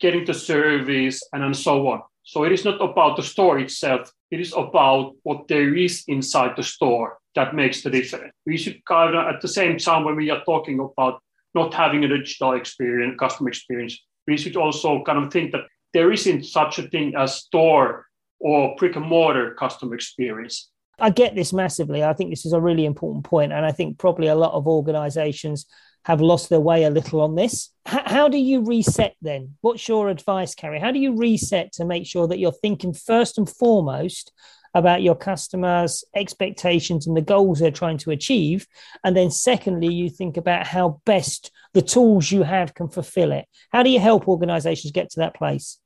getting 0.00 0.24
the 0.24 0.34
service, 0.34 1.22
and, 1.32 1.44
and 1.44 1.56
so 1.56 1.86
on. 1.88 2.02
So 2.24 2.44
it 2.44 2.52
is 2.52 2.64
not 2.64 2.80
about 2.80 3.16
the 3.16 3.22
store 3.22 3.58
itself. 3.58 4.10
It 4.30 4.40
is 4.40 4.54
about 4.56 5.12
what 5.22 5.46
there 5.46 5.74
is 5.76 6.04
inside 6.08 6.56
the 6.56 6.62
store 6.62 7.18
that 7.34 7.54
makes 7.54 7.82
the 7.82 7.90
difference. 7.90 8.32
We 8.46 8.56
should 8.56 8.84
kind 8.86 9.14
of, 9.14 9.26
at 9.26 9.40
the 9.42 9.48
same 9.48 9.76
time, 9.78 10.04
when 10.04 10.16
we 10.16 10.30
are 10.30 10.42
talking 10.44 10.80
about 10.80 11.20
not 11.54 11.74
having 11.74 12.02
a 12.04 12.08
digital 12.08 12.54
experience, 12.54 13.16
customer 13.18 13.50
experience, 13.50 13.98
we 14.26 14.36
should 14.36 14.56
also 14.56 15.02
kind 15.04 15.22
of 15.22 15.32
think 15.32 15.52
that 15.52 15.66
there 15.92 16.12
isn't 16.12 16.44
such 16.44 16.78
a 16.78 16.88
thing 16.88 17.14
as 17.16 17.36
store 17.36 18.06
or 18.40 18.74
brick 18.76 18.96
and 18.96 19.06
mortar 19.06 19.54
customer 19.54 19.94
experience. 19.94 20.70
I 20.98 21.10
get 21.10 21.34
this 21.34 21.52
massively. 21.52 22.04
I 22.04 22.14
think 22.14 22.30
this 22.30 22.46
is 22.46 22.52
a 22.52 22.60
really 22.60 22.84
important 22.84 23.24
point, 23.24 23.52
and 23.52 23.66
I 23.66 23.72
think 23.72 23.98
probably 23.98 24.28
a 24.28 24.34
lot 24.34 24.52
of 24.52 24.66
organisations 24.66 25.66
have 26.04 26.20
lost 26.20 26.48
their 26.48 26.60
way 26.60 26.84
a 26.84 26.90
little 26.90 27.20
on 27.20 27.34
this. 27.34 27.70
H- 27.88 28.02
how 28.06 28.28
do 28.28 28.38
you 28.38 28.64
reset 28.64 29.16
then? 29.22 29.54
What's 29.60 29.88
your 29.88 30.08
advice, 30.08 30.54
Kari? 30.54 30.80
How 30.80 30.90
do 30.90 30.98
you 30.98 31.16
reset 31.16 31.72
to 31.74 31.84
make 31.84 32.06
sure 32.06 32.28
that 32.28 32.38
you're 32.38 32.52
thinking 32.52 32.92
first 32.92 33.38
and 33.38 33.48
foremost 33.48 34.32
about 34.74 35.02
your 35.02 35.14
customers' 35.14 36.04
expectations 36.14 37.06
and 37.06 37.16
the 37.16 37.22
goals 37.22 37.60
they're 37.60 37.70
trying 37.70 37.98
to 37.98 38.10
achieve. 38.10 38.66
And 39.04 39.16
then, 39.16 39.30
secondly, 39.30 39.94
you 39.94 40.10
think 40.10 40.36
about 40.36 40.66
how 40.66 41.00
best 41.06 41.52
the 41.74 41.82
tools 41.82 42.30
you 42.30 42.42
have 42.42 42.74
can 42.74 42.88
fulfill 42.88 43.32
it. 43.32 43.46
How 43.70 43.84
do 43.84 43.90
you 43.90 44.00
help 44.00 44.26
organizations 44.26 44.90
get 44.92 45.10
to 45.10 45.20
that 45.20 45.36
place? 45.36 45.78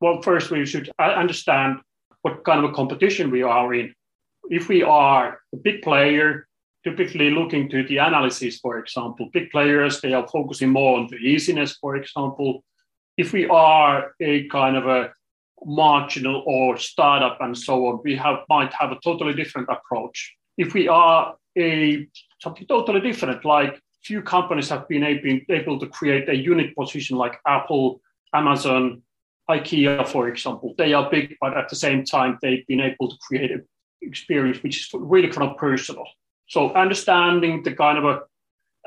Well, 0.00 0.22
first, 0.22 0.50
we 0.50 0.64
should 0.64 0.90
understand 0.98 1.80
what 2.22 2.44
kind 2.44 2.64
of 2.64 2.70
a 2.70 2.74
competition 2.74 3.30
we 3.30 3.42
are 3.42 3.74
in. 3.74 3.92
if 4.48 4.68
we 4.68 4.82
are 4.82 5.40
a 5.52 5.56
big 5.56 5.82
player, 5.82 6.45
typically 6.86 7.30
looking 7.30 7.68
to 7.68 7.82
the 7.88 7.98
analysis, 7.98 8.60
for 8.60 8.78
example, 8.78 9.28
big 9.32 9.50
players, 9.50 10.00
they 10.00 10.12
are 10.12 10.28
focusing 10.28 10.70
more 10.70 10.98
on 10.98 11.08
the 11.08 11.16
easiness, 11.16 11.76
for 11.80 11.96
example. 11.96 12.62
If 13.16 13.32
we 13.32 13.48
are 13.48 14.12
a 14.20 14.46
kind 14.48 14.76
of 14.76 14.86
a 14.86 15.12
marginal 15.64 16.44
or 16.46 16.76
startup 16.78 17.38
and 17.40 17.58
so 17.58 17.86
on, 17.86 18.00
we 18.04 18.14
have 18.16 18.38
might 18.48 18.72
have 18.74 18.92
a 18.92 19.00
totally 19.02 19.34
different 19.34 19.68
approach. 19.68 20.36
If 20.56 20.74
we 20.74 20.86
are 20.86 21.34
a 21.58 22.06
something 22.40 22.66
totally 22.68 23.00
different, 23.00 23.44
like 23.44 23.80
few 24.04 24.22
companies 24.22 24.68
have 24.68 24.86
been 24.86 25.02
able, 25.02 25.40
able 25.48 25.80
to 25.80 25.88
create 25.88 26.28
a 26.28 26.36
unique 26.36 26.76
position 26.76 27.16
like 27.16 27.40
Apple, 27.46 28.00
Amazon, 28.32 29.02
IKEA, 29.50 30.06
for 30.06 30.28
example. 30.28 30.74
They 30.78 30.92
are 30.92 31.10
big, 31.10 31.34
but 31.40 31.56
at 31.56 31.68
the 31.68 31.76
same 31.76 32.04
time, 32.04 32.38
they've 32.42 32.66
been 32.68 32.80
able 32.80 33.08
to 33.10 33.16
create 33.26 33.50
an 33.50 33.66
experience 34.02 34.62
which 34.62 34.76
is 34.82 34.90
really 34.94 35.28
kind 35.28 35.50
of 35.50 35.56
personal. 35.56 36.06
So 36.48 36.72
understanding 36.74 37.62
the 37.62 37.74
kind 37.74 37.98
of 37.98 38.04
a 38.04 38.20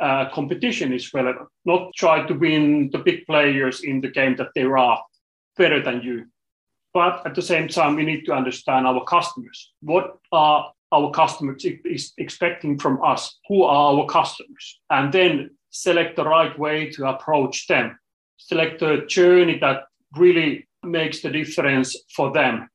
uh, 0.04 0.30
competition 0.32 0.94
is 0.94 1.13
relevant, 1.13 1.50
not 1.66 1.94
try 1.94 2.25
to 2.25 2.34
win 2.34 2.89
the 2.92 3.00
big 3.00 3.25
players 3.25 3.84
in 3.84 4.00
the 4.00 4.08
game 4.08 4.36
that 4.38 4.48
they 4.56 4.63
are 4.63 5.04
better 5.58 5.84
than 5.84 6.01
you. 6.01 6.25
But 6.94 7.25
at 7.25 7.36
the 7.36 7.42
same 7.42 7.68
time, 7.68 7.96
we 7.96 8.06
need 8.06 8.25
to 8.25 8.34
understand 8.34 8.88
our 8.88 9.04
customers. 9.04 9.74
What 9.82 10.18
are 10.32 10.72
our 10.92 11.12
customers 11.12 11.66
is 11.86 12.13
expecting 12.18 12.80
from 12.80 13.04
us? 13.04 13.38
Who 13.50 13.63
are 13.63 13.94
our 13.94 14.06
customers? 14.08 14.80
And 14.89 15.12
then 15.12 15.51
select 15.70 16.16
the 16.16 16.24
right 16.25 16.58
way 16.58 16.89
to 16.92 17.08
approach 17.08 17.68
them. 17.68 18.00
Select 18.38 18.82
a 18.82 19.06
journey 19.06 19.60
that 19.60 19.84
really 20.18 20.68
makes 20.82 21.22
the 21.22 21.30
difference 21.30 21.96
for 22.16 22.32
them 22.32 22.70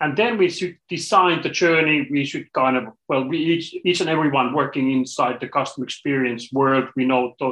and 0.00 0.16
then 0.16 0.38
we 0.38 0.48
should 0.48 0.76
design 0.88 1.42
the 1.42 1.48
journey. 1.48 2.06
We 2.10 2.24
should 2.24 2.52
kind 2.52 2.76
of 2.76 2.84
well 3.08 3.24
we 3.24 3.38
each 3.38 3.74
each 3.84 4.00
and 4.00 4.10
everyone 4.10 4.52
working 4.52 4.90
inside 4.90 5.40
the 5.40 5.48
customer 5.48 5.84
experience 5.84 6.50
world. 6.52 6.88
We 6.96 7.04
know 7.04 7.34
to, 7.38 7.46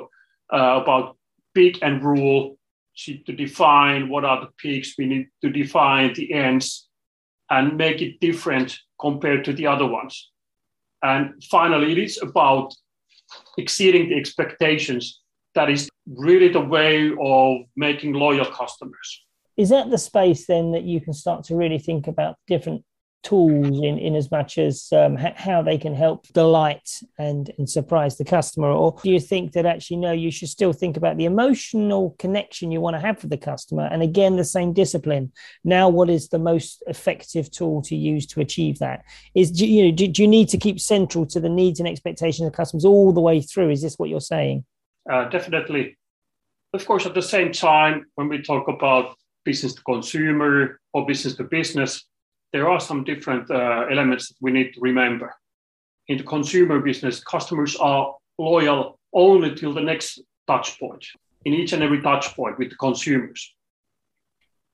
uh, 0.53 0.81
about 0.83 1.17
peak-end 1.55 2.03
rule. 2.05 2.59
To 2.97 3.33
define 3.33 4.11
what 4.11 4.27
are 4.27 4.43
the 4.43 4.51
peaks. 4.59 4.95
We 4.99 5.07
need 5.07 5.29
to 5.41 5.49
define 5.49 6.13
the 6.13 6.31
ends 6.35 6.91
and 7.49 7.79
make 7.79 8.03
it 8.03 8.21
different 8.21 8.79
compared 9.01 9.47
to 9.47 9.55
the 9.55 9.67
other 9.67 9.87
ones. 9.87 10.31
And 11.03 11.43
finally 11.51 11.93
it 11.93 11.99
is 11.99 12.21
about 12.23 12.75
exceeding 13.57 14.11
the 14.11 14.17
expectations. 14.17 15.23
That 15.55 15.71
is 15.71 15.89
really 16.07 16.49
the 16.49 16.61
way 16.61 17.13
of 17.19 17.63
making 17.77 18.13
loyal 18.13 18.45
customers 18.45 19.25
is 19.57 19.69
that 19.71 19.91
the 19.91 19.99
space 19.99 20.47
then 20.47 20.73
that 20.73 20.85
you 20.85 21.01
can 21.01 21.13
start 21.13 21.45
to 21.45 21.57
really 21.57 21.79
think 21.79 22.07
about 22.07 22.37
different 22.47 22.85
tools 23.23 23.79
in, 23.81 23.99
in 23.99 24.17
as 24.17 24.31
much 24.31 24.59
as 24.59 24.93
um, 24.93 25.17
how 25.17 25.63
they 25.63 25.79
can 25.79 25.95
help 25.95 26.27
delight 26.29 27.01
and, 27.19 27.53
and 27.59 27.69
surprise 27.69 28.17
the 28.17 28.25
customer? 28.25 28.69
Or 28.69 28.99
do 29.03 29.11
you 29.11 29.21
think 29.21 29.53
that 29.53 29.67
actually, 29.67 29.99
no, 29.99 30.13
you 30.13 30.31
should 30.31 30.49
still 30.49 30.73
think 30.73 30.97
about 30.97 31.17
the 31.17 31.25
emotional 31.25 32.17
connection 32.19 32.71
you 32.71 32.81
want 32.81 32.95
to 32.95 33.01
have 33.01 33.23
with 33.23 33.31
the 33.31 33.37
customer? 33.37 33.89
And 33.91 34.03
again, 34.03 34.37
the 34.37 34.45
same 34.45 34.73
discipline. 34.73 35.33
Now, 35.65 35.89
what 35.89 36.11
is 36.11 36.29
the 36.29 36.39
most 36.39 36.83
effective 36.87 37.51
tool 37.51 37.83
to 37.83 37.97
use 37.97 38.27
to 38.29 38.41
achieve 38.41 38.79
that? 38.81 39.05
Is 39.35 39.51
do 39.51 39.67
you, 39.67 39.85
know, 39.85 39.93
do, 39.93 40.09
do 40.09 40.23
you 40.23 40.29
need 40.29 40.49
to 40.49 40.59
keep 40.59 40.81
central 40.81 41.27
to 41.27 41.41
the 41.41 41.49
needs 41.49 41.79
and 41.79 41.89
expectations 41.89 42.47
of 42.47 42.53
customers 42.53 42.85
all 42.85 43.13
the 43.13 43.21
way 43.21 43.41
through? 43.41 43.71
Is 43.71 43.83
this 43.83 43.99
what 43.99 44.09
you're 44.09 44.21
saying? 44.21 44.65
Uh, 45.11 45.29
definitely. 45.29 45.97
Of 46.75 46.87
course, 46.87 47.07
at 47.07 47.15
the 47.15 47.23
same 47.23 47.53
time, 47.53 48.07
when 48.15 48.29
we 48.29 48.41
talk 48.41 48.67
about 48.67 49.15
business 49.45 49.75
to 49.75 49.83
consumer 49.83 50.81
or 50.93 51.07
business 51.07 51.35
to 51.37 51.45
business, 51.45 52.05
there 52.53 52.69
are 52.69 52.81
some 52.81 53.05
different 53.05 53.51
uh, 53.51 53.87
elements 53.91 54.29
that 54.29 54.37
we 54.41 54.53
need 54.53 54.73
to 54.75 54.81
remember. 54.81 55.35
In 56.09 56.19
the 56.19 56.25
consumer 56.25 56.81
business, 56.81 57.23
customers 57.23 57.77
are 57.77 58.15
loyal 58.39 58.99
only 59.13 59.55
till 59.55 59.73
the 59.73 59.81
next 59.81 60.21
touch 60.47 60.79
point, 60.79 61.05
in 61.45 61.55
each 61.55 61.73
and 61.73 61.83
every 61.83 62.01
touch 62.03 62.35
point 62.35 62.59
with 62.59 62.71
the 62.71 62.77
consumers. 62.77 63.55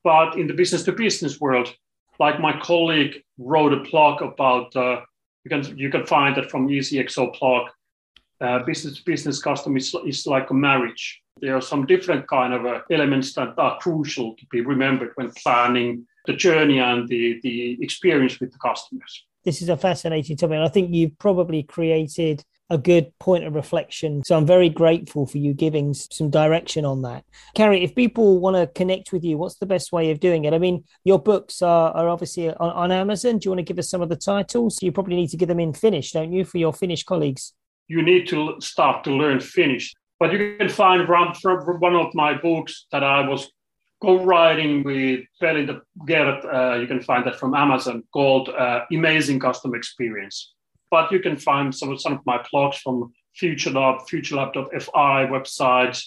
But 0.04 0.38
in 0.38 0.46
the 0.46 0.54
business 0.54 0.84
to 0.84 0.92
business 0.92 1.40
world, 1.40 1.72
like 2.18 2.40
my 2.40 2.58
colleague 2.60 3.22
wrote 3.38 3.72
a 3.72 3.82
blog 3.90 4.22
about, 4.22 4.74
uh, 4.74 5.00
you, 5.44 5.48
can, 5.50 5.76
you 5.76 5.90
can 5.90 6.06
find 6.06 6.36
that 6.36 6.50
from 6.50 6.68
ECXO 6.68 7.38
blog, 7.38 7.68
uh, 8.40 8.60
business 8.60 8.96
to 8.96 9.04
business 9.04 9.40
customer 9.40 9.76
is, 9.76 9.94
is 10.06 10.26
like 10.26 10.50
a 10.50 10.54
marriage 10.54 11.20
there 11.40 11.56
are 11.56 11.62
some 11.62 11.86
different 11.86 12.28
kind 12.28 12.52
of 12.52 12.66
uh, 12.66 12.80
elements 12.90 13.34
that 13.34 13.54
are 13.58 13.78
crucial 13.78 14.34
to 14.36 14.46
be 14.50 14.60
remembered 14.60 15.12
when 15.16 15.30
planning 15.32 16.06
the 16.26 16.32
journey 16.34 16.78
and 16.78 17.08
the, 17.08 17.40
the 17.42 17.78
experience 17.80 18.38
with 18.40 18.52
the 18.52 18.58
customers. 18.58 19.24
This 19.44 19.62
is 19.62 19.68
a 19.68 19.76
fascinating 19.76 20.36
topic. 20.36 20.56
And 20.56 20.64
I 20.64 20.68
think 20.68 20.94
you've 20.94 21.18
probably 21.18 21.62
created 21.62 22.44
a 22.70 22.76
good 22.76 23.10
point 23.18 23.44
of 23.44 23.54
reflection. 23.54 24.22
So 24.24 24.36
I'm 24.36 24.44
very 24.44 24.68
grateful 24.68 25.26
for 25.26 25.38
you 25.38 25.54
giving 25.54 25.94
some 25.94 26.28
direction 26.28 26.84
on 26.84 27.02
that. 27.02 27.24
Kari, 27.54 27.82
if 27.82 27.94
people 27.94 28.40
want 28.40 28.56
to 28.56 28.66
connect 28.66 29.12
with 29.12 29.24
you, 29.24 29.38
what's 29.38 29.56
the 29.56 29.66
best 29.66 29.90
way 29.90 30.10
of 30.10 30.20
doing 30.20 30.44
it? 30.44 30.52
I 30.52 30.58
mean, 30.58 30.84
your 31.04 31.18
books 31.18 31.62
are, 31.62 31.92
are 31.92 32.08
obviously 32.08 32.50
on, 32.50 32.70
on 32.70 32.92
Amazon. 32.92 33.38
Do 33.38 33.46
you 33.46 33.50
want 33.52 33.60
to 33.60 33.70
give 33.70 33.78
us 33.78 33.88
some 33.88 34.02
of 34.02 34.10
the 34.10 34.16
titles? 34.16 34.82
You 34.82 34.92
probably 34.92 35.16
need 35.16 35.30
to 35.30 35.38
give 35.38 35.48
them 35.48 35.60
in 35.60 35.72
Finnish, 35.72 36.12
don't 36.12 36.32
you, 36.32 36.44
for 36.44 36.58
your 36.58 36.74
Finnish 36.74 37.04
colleagues? 37.04 37.54
You 37.86 38.02
need 38.02 38.28
to 38.28 38.60
start 38.60 39.02
to 39.04 39.12
learn 39.12 39.40
Finnish. 39.40 39.94
But 40.20 40.32
you 40.32 40.56
can 40.58 40.68
find 40.68 41.06
from, 41.06 41.34
from 41.34 41.80
one 41.80 41.94
of 41.94 42.14
my 42.14 42.34
books 42.34 42.86
that 42.90 43.04
I 43.04 43.26
was 43.26 43.50
co-writing 44.02 44.82
with 44.82 45.24
Belinda 45.40 45.82
Gerdt. 46.04 46.44
Uh, 46.44 46.78
you 46.80 46.86
can 46.86 47.00
find 47.00 47.24
that 47.26 47.38
from 47.38 47.54
Amazon 47.54 48.04
called 48.12 48.48
uh, 48.48 48.80
Amazing 48.92 49.40
Customer 49.40 49.76
Experience. 49.76 50.54
But 50.90 51.12
you 51.12 51.20
can 51.20 51.36
find 51.36 51.74
some, 51.74 51.98
some 51.98 52.14
of 52.14 52.26
my 52.26 52.38
blogs 52.52 52.76
from 52.76 53.12
FutureLab, 53.40 54.08
FutureLab.fi 54.08 55.26
website. 55.26 56.02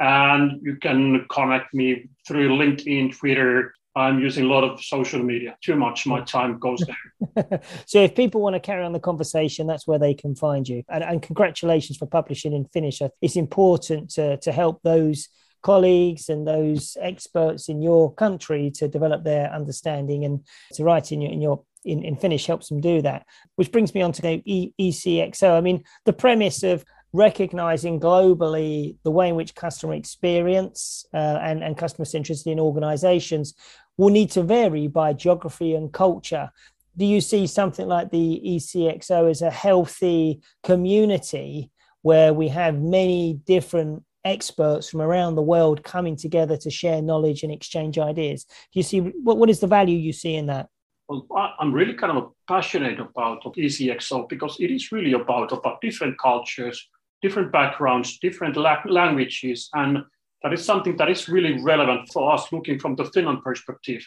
And 0.00 0.60
you 0.62 0.76
can 0.76 1.26
connect 1.30 1.72
me 1.74 2.08
through 2.26 2.56
LinkedIn, 2.56 3.16
Twitter, 3.16 3.74
I'm 3.94 4.20
using 4.20 4.44
a 4.44 4.48
lot 4.48 4.64
of 4.64 4.82
social 4.82 5.22
media. 5.22 5.56
Too 5.62 5.76
much 5.76 6.06
my 6.06 6.22
time 6.22 6.58
goes 6.58 6.82
there. 6.86 7.60
so 7.86 8.00
if 8.00 8.14
people 8.14 8.40
want 8.40 8.54
to 8.54 8.60
carry 8.60 8.84
on 8.84 8.92
the 8.92 9.00
conversation, 9.00 9.66
that's 9.66 9.86
where 9.86 9.98
they 9.98 10.14
can 10.14 10.34
find 10.34 10.66
you. 10.66 10.82
And, 10.88 11.04
and 11.04 11.22
congratulations 11.22 11.98
for 11.98 12.06
publishing 12.06 12.54
in 12.54 12.64
Finnish. 12.66 13.02
It's 13.20 13.36
important 13.36 14.10
to, 14.12 14.38
to 14.38 14.52
help 14.52 14.80
those 14.82 15.28
colleagues 15.62 16.28
and 16.28 16.46
those 16.46 16.96
experts 17.00 17.68
in 17.68 17.82
your 17.82 18.12
country 18.14 18.70
to 18.76 18.88
develop 18.88 19.24
their 19.24 19.52
understanding 19.52 20.24
and 20.24 20.40
to 20.72 20.84
write 20.84 21.12
in 21.12 21.20
your 21.20 21.30
in 21.30 21.40
your 21.40 21.62
in, 21.84 22.04
in 22.04 22.16
Finnish 22.16 22.46
helps 22.46 22.68
them 22.68 22.80
do 22.80 23.02
that. 23.02 23.26
Which 23.56 23.72
brings 23.72 23.94
me 23.94 24.02
on 24.02 24.12
to 24.12 24.42
e- 24.44 24.72
ECXO. 24.80 25.56
I 25.56 25.60
mean, 25.60 25.84
the 26.04 26.12
premise 26.12 26.62
of 26.62 26.84
recognizing 27.12 28.00
globally 28.00 28.96
the 29.02 29.10
way 29.10 29.28
in 29.28 29.34
which 29.34 29.54
customer 29.54 29.94
experience 29.94 31.04
uh, 31.12 31.38
and, 31.42 31.62
and 31.62 31.76
customer 31.76 32.06
centricity 32.06 32.52
in 32.52 32.60
organizations 32.60 33.54
will 33.96 34.10
need 34.10 34.30
to 34.32 34.42
vary 34.42 34.88
by 34.88 35.12
geography 35.12 35.74
and 35.74 35.92
culture. 35.92 36.50
Do 36.96 37.04
you 37.04 37.20
see 37.20 37.46
something 37.46 37.86
like 37.86 38.10
the 38.10 38.40
ECXO 38.44 39.30
as 39.30 39.42
a 39.42 39.50
healthy 39.50 40.40
community 40.62 41.70
where 42.02 42.34
we 42.34 42.48
have 42.48 42.80
many 42.80 43.34
different 43.46 44.02
experts 44.24 44.90
from 44.90 45.00
around 45.00 45.34
the 45.34 45.42
world 45.42 45.82
coming 45.82 46.16
together 46.16 46.56
to 46.56 46.70
share 46.70 47.02
knowledge 47.02 47.42
and 47.42 47.52
exchange 47.52 47.98
ideas? 47.98 48.44
Do 48.44 48.78
you 48.78 48.82
see 48.82 49.00
what, 49.00 49.38
what 49.38 49.50
is 49.50 49.60
the 49.60 49.66
value 49.66 49.96
you 49.96 50.12
see 50.12 50.34
in 50.34 50.46
that? 50.46 50.68
Well, 51.08 51.26
I'm 51.58 51.72
really 51.72 51.94
kind 51.94 52.16
of 52.16 52.32
passionate 52.48 53.00
about 53.00 53.42
ECXO 53.44 54.28
because 54.28 54.58
it 54.60 54.70
is 54.70 54.92
really 54.92 55.12
about, 55.12 55.52
about 55.52 55.80
different 55.80 56.18
cultures, 56.18 56.88
different 57.20 57.52
backgrounds, 57.52 58.18
different 58.18 58.56
la- 58.56 58.82
languages, 58.86 59.68
and 59.74 60.04
that 60.42 60.52
is 60.52 60.64
something 60.64 60.96
that 60.96 61.10
is 61.10 61.28
really 61.28 61.62
relevant 61.62 62.08
for 62.12 62.32
us 62.32 62.52
looking 62.52 62.78
from 62.78 62.96
the 62.96 63.04
Finland 63.06 63.42
perspective. 63.42 64.02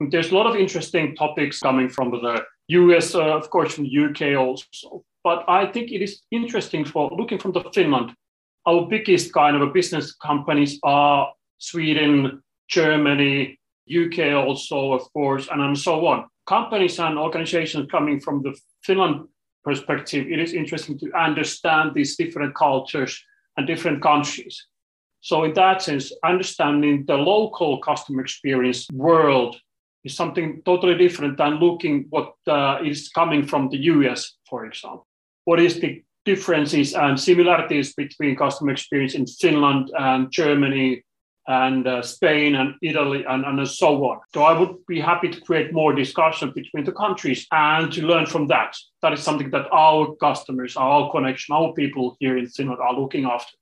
And 0.00 0.12
there's 0.12 0.30
a 0.30 0.34
lot 0.34 0.46
of 0.46 0.56
interesting 0.56 1.16
topics 1.16 1.58
coming 1.58 1.88
from 1.88 2.10
the 2.10 2.44
US, 2.68 3.14
uh, 3.14 3.36
of 3.36 3.50
course, 3.50 3.74
from 3.74 3.84
the 3.84 4.04
UK 4.04 4.38
also. 4.38 5.04
But 5.24 5.44
I 5.48 5.66
think 5.66 5.90
it 5.90 6.02
is 6.02 6.22
interesting 6.30 6.84
for 6.84 7.10
looking 7.10 7.38
from 7.38 7.52
the 7.52 7.64
Finland. 7.74 8.12
Our 8.66 8.86
biggest 8.86 9.32
kind 9.32 9.56
of 9.56 9.72
business 9.72 10.14
companies 10.14 10.78
are 10.82 11.32
Sweden, 11.58 12.42
Germany, 12.68 13.58
UK 13.88 14.34
also, 14.34 14.92
of 14.92 15.02
course, 15.12 15.48
and 15.50 15.78
so 15.78 16.06
on. 16.06 16.26
Companies 16.46 16.98
and 16.98 17.18
organizations 17.18 17.90
coming 17.90 18.20
from 18.20 18.42
the 18.42 18.54
Finland 18.84 19.26
perspective, 19.64 20.26
it 20.28 20.38
is 20.38 20.52
interesting 20.52 20.98
to 20.98 21.12
understand 21.12 21.92
these 21.94 22.16
different 22.16 22.54
cultures 22.54 23.22
and 23.56 23.66
different 23.66 24.02
countries. 24.02 24.66
So, 25.20 25.44
in 25.44 25.54
that 25.54 25.82
sense, 25.82 26.12
understanding 26.24 27.04
the 27.06 27.16
local 27.16 27.78
customer 27.78 28.22
experience 28.22 28.88
world 28.92 29.56
is 30.04 30.14
something 30.14 30.62
totally 30.64 30.96
different 30.96 31.36
than 31.38 31.54
looking 31.54 32.06
what 32.10 32.34
uh, 32.46 32.78
is 32.84 33.08
coming 33.08 33.46
from 33.46 33.68
the 33.68 33.78
US, 33.78 34.36
for 34.48 34.64
example. 34.66 35.06
What 35.44 35.60
is 35.60 35.80
the 35.80 36.02
differences 36.24 36.94
and 36.94 37.18
similarities 37.18 37.94
between 37.94 38.36
customer 38.36 38.72
experience 38.72 39.14
in 39.14 39.26
Finland 39.26 39.90
and 39.98 40.30
Germany 40.30 41.02
and 41.48 41.86
uh, 41.86 42.02
Spain 42.02 42.54
and 42.54 42.74
Italy 42.82 43.24
and, 43.26 43.44
and 43.46 43.66
so 43.66 44.04
on. 44.04 44.20
So 44.34 44.42
I 44.42 44.52
would 44.58 44.74
be 44.86 45.00
happy 45.00 45.30
to 45.30 45.40
create 45.40 45.72
more 45.72 45.94
discussion 45.94 46.52
between 46.54 46.84
the 46.84 46.92
countries 46.92 47.46
and 47.50 47.90
to 47.94 48.02
learn 48.02 48.26
from 48.26 48.46
that. 48.48 48.76
That 49.00 49.14
is 49.14 49.22
something 49.22 49.50
that 49.50 49.66
our 49.72 50.14
customers, 50.16 50.76
our 50.76 51.10
connection, 51.10 51.54
our 51.54 51.72
people 51.72 52.16
here 52.20 52.36
in 52.36 52.48
Finland 52.48 52.80
are 52.80 52.92
looking 52.92 53.24
after. 53.24 53.56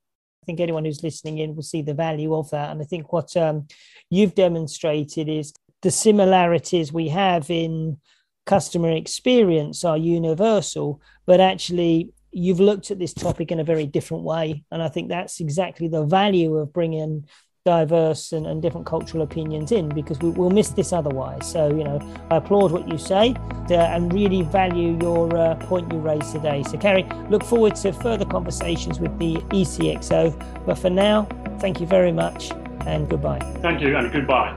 Think 0.47 0.61
anyone 0.61 0.85
who's 0.85 1.03
listening 1.03 1.39
in 1.39 1.55
will 1.55 1.63
see 1.63 1.83
the 1.83 1.95
value 1.95 2.35
of 2.35 2.49
that. 2.51 2.71
And 2.71 2.81
I 2.81 2.85
think 2.85 3.13
what 3.13 3.37
um, 3.37 3.67
you've 4.11 4.35
demonstrated 4.35 5.29
is 5.29 5.53
the 5.83 5.91
similarities 5.91 6.93
we 6.93 7.09
have 7.09 7.51
in 7.51 7.99
customer 8.47 8.91
experience 8.93 9.85
are 9.85 9.99
universal, 9.99 11.01
but 11.27 11.41
actually 11.41 12.13
you've 12.31 12.61
looked 12.61 12.91
at 12.91 12.99
this 12.99 13.15
topic 13.15 13.51
in 13.51 13.61
a 13.61 13.65
very 13.65 13.87
different 13.87 14.23
way. 14.23 14.65
And 14.71 14.83
I 14.83 14.89
think 14.89 15.09
that's 15.09 15.41
exactly 15.41 15.89
the 15.89 16.05
value 16.05 16.57
of 16.57 16.73
bringing 16.73 17.27
diverse 17.67 18.33
and, 18.33 18.47
and 18.47 18.63
different 18.63 18.87
cultural 18.87 19.25
opinions 19.25 19.73
in 19.73 19.89
because 19.89 20.19
we, 20.21 20.31
will 20.31 20.51
miss 20.51 20.71
this 20.71 20.93
otherwise. 20.93 21.51
So, 21.51 21.69
you 21.69 21.85
know, 21.85 21.99
I 22.31 22.37
applaud 22.37 22.71
what 22.71 22.89
you 22.89 22.97
say 22.97 23.35
uh, 23.71 23.75
and 23.75 24.13
really 24.13 24.43
value 24.43 24.97
your 25.03 25.37
uh, 25.37 25.57
point 25.57 25.93
you 25.93 25.99
raised 25.99 26.33
today. 26.33 26.63
So, 26.63 26.79
Kari, 26.79 27.03
look 27.29 27.45
forward 27.45 27.75
to 27.77 27.93
further 27.93 28.25
conversations 28.25 29.01
with 29.01 29.19
the 29.19 29.35
ECXO. 29.51 30.65
But 30.65 30.79
for 30.79 30.91
now, 30.91 31.25
thank 31.59 31.81
you 31.81 31.87
very 31.87 32.13
much 32.13 32.53
and 32.87 33.09
goodbye. 33.09 33.41
Thank 33.61 33.81
you 33.83 33.97
and 33.97 34.13
goodbye. 34.13 34.57